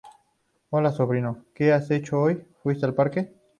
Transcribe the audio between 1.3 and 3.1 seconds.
¿qué has hecho hoy?¿Fuiste al